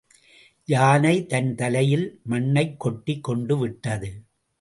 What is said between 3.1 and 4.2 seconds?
கொண்டு விட்டது.